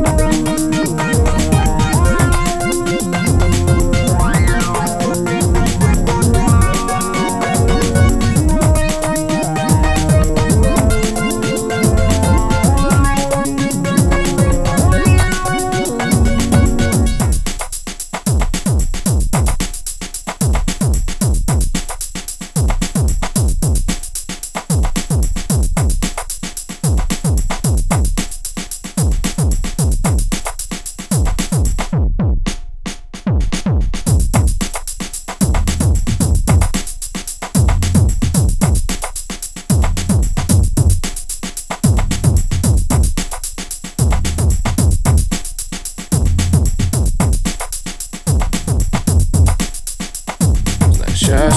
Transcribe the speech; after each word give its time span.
Bye. 0.00 0.31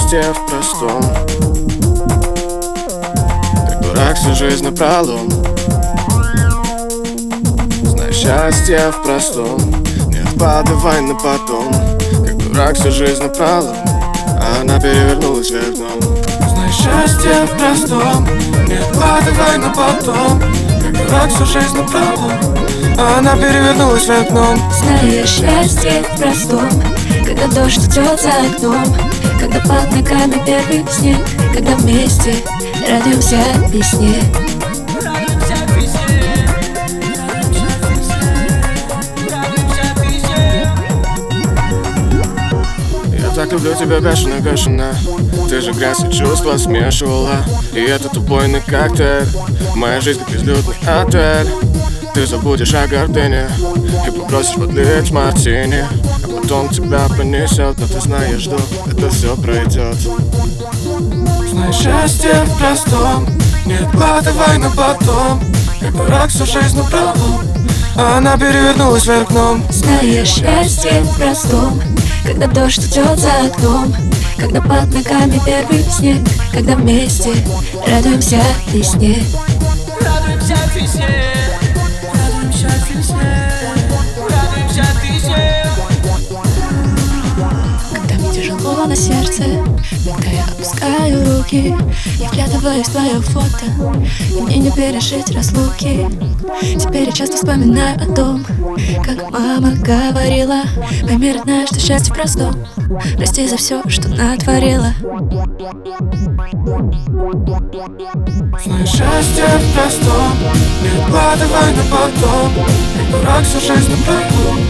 Счастье 0.06 0.32
в 0.32 0.46
простом. 0.46 1.02
Как 3.68 3.80
дурак 3.80 4.16
всю 4.16 4.34
жизнь 4.34 4.64
напролом. 4.64 5.28
Знай 7.82 8.12
счастье 8.12 8.92
в 8.92 9.02
простом. 9.02 9.84
Не 10.08 10.18
откладывай 10.18 11.00
на 11.00 11.14
потом. 11.14 11.72
Как 12.24 12.36
дурак 12.36 12.76
всю 12.76 12.90
жизнь 12.92 13.22
напролом. 13.22 13.76
А 14.28 14.60
она 14.60 14.78
перевернулась 14.78 15.50
вверх 15.50 15.74
дном. 15.74 16.16
Знай 16.48 16.70
счастье 16.70 17.46
в 17.46 17.56
простом. 17.56 18.28
Не 18.66 18.74
откладывай 18.74 19.58
на 19.58 19.70
потом. 19.70 20.40
Как 20.82 21.06
дурак 21.06 21.30
всю 21.30 21.46
жизнь 21.46 21.76
напролом. 21.76 22.32
А 22.98 23.18
она 23.18 23.34
перевернулась 23.34 24.06
вверх 24.06 24.28
дном. 24.28 24.60
Знаешь 24.72 25.28
счастье 25.28 26.04
в 26.04 26.20
простом. 26.20 26.68
Когда 27.24 27.46
дождь 27.48 27.84
идет 27.86 28.20
за 28.20 28.30
окном 28.30 28.94
когда 29.38 29.60
под 29.60 29.92
ногами 29.92 30.42
первый 30.44 30.84
снег 30.90 31.18
Когда 31.52 31.76
вместе 31.76 32.34
радуемся 32.86 33.38
весне. 33.70 34.14
Я 43.12 43.30
так 43.34 43.52
люблю 43.52 43.74
тебя 43.74 44.00
бешено, 44.00 44.40
бешено. 44.40 44.94
Ты 45.48 45.60
же 45.60 45.72
грязь 45.72 46.04
и 46.04 46.12
чувства 46.12 46.56
смешивала. 46.56 47.44
И 47.74 47.80
этот 47.80 48.16
убойный 48.16 48.60
коктейль. 48.60 49.26
Моя 49.74 50.00
жизнь 50.00 50.20
как 50.20 50.34
безлюдный 50.34 50.76
отель. 50.86 51.48
Ты 52.14 52.26
забудешь 52.26 52.72
о 52.72 52.86
гордыне 52.86 53.46
И 54.06 54.10
попросишь 54.10 54.54
подлить 54.54 55.10
мартини 55.10 55.84
потом 56.46 56.68
тебя 56.68 57.08
понесет 57.08 57.76
Но 57.78 57.86
ты 57.88 58.00
знаешь, 58.00 58.42
что 58.42 58.56
это 58.86 59.10
все 59.10 59.36
пройдет 59.36 59.96
Знай 61.50 61.72
счастье 61.72 62.44
в 62.44 62.58
простом 62.58 63.26
Не 63.64 63.74
откладывай 63.74 64.58
на 64.58 64.70
потом. 64.70 65.40
Как 65.80 65.96
дурак 65.96 66.30
всю 66.30 66.46
жизнь 66.46 66.76
напролом 66.76 67.42
А 67.96 68.18
она 68.18 68.36
перевернулась 68.38 69.06
вверх 69.06 69.28
дном. 69.30 69.64
Знаешь 69.70 70.28
счастье 70.28 71.02
в 71.02 71.16
простом 71.16 71.82
Когда 72.24 72.46
дождь 72.46 72.78
идет 72.78 73.18
за 73.18 73.46
окном 73.46 73.92
Когда 74.38 74.60
под 74.60 74.94
ногами 74.94 75.40
первый 75.44 75.82
снег 75.82 76.18
Когда 76.52 76.76
вместе 76.76 77.30
радуемся 77.88 78.40
весне. 78.72 79.24
Радуемся 80.00 80.56
весне 80.76 81.25
на 88.86 88.94
сердце. 88.94 89.44
Когда 90.04 90.30
я 90.30 90.44
опускаю 90.44 91.25
руки 91.46 91.74
Я 92.18 92.28
вглядываюсь 92.28 92.88
в 92.88 92.92
твое 92.92 93.20
фото. 93.20 93.64
И 94.30 94.40
мне 94.40 94.56
не 94.56 94.70
пережить 94.70 95.30
разлуки. 95.30 96.06
Теперь 96.78 97.06
я 97.06 97.12
часто 97.12 97.36
вспоминаю 97.36 97.96
о 97.96 98.14
том 98.14 98.44
Как 99.04 99.30
мама 99.30 99.72
говорила 99.72 100.62
Пойми, 101.02 101.32
родная, 101.32 101.66
что 101.66 101.80
счастье 101.80 102.12
в 102.12 102.16
простом. 102.16 102.54
Прости 103.16 103.48
за 103.48 103.56
все, 103.56 103.82
что 103.88 104.08
натворила 104.08 104.92
Знай 108.64 108.86
счастье 108.86 109.44
в 109.44 109.74
простом. 109.74 110.32
Не 110.82 111.02
откладывай 111.02 111.72
на 111.74 111.82
потом. 111.90 112.52
Как 112.96 113.20
дурак 113.20 113.44
всю 113.44 113.60
жизнь 113.60 113.90
напролом 113.90 114.60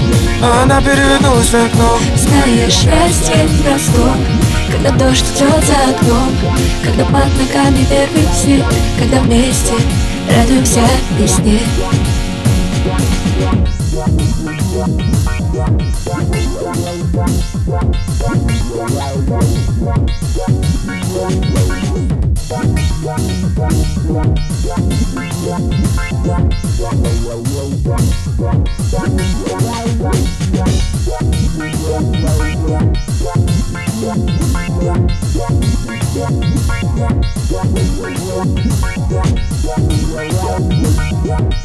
А 0.42 0.62
она 0.64 0.80
перевернулась 0.80 1.50
вверх 1.50 1.72
дном 1.72 2.00
Знаешь 2.16 2.72
счастье 2.72 3.46
в 3.46 3.62
простом 3.62 4.35
Когда 4.86 5.06
дождь 5.06 5.24
идет 5.36 5.64
за 5.64 5.90
окном 5.90 6.30
Когда 6.84 7.04
под 7.06 7.14
ногами 7.14 7.84
первый 7.90 8.28
снег 8.34 8.64
Когда 8.98 9.20
вместе 9.20 9.74
радуемся 10.28 10.80
весне 11.18 11.60
Радуемся 41.26 41.56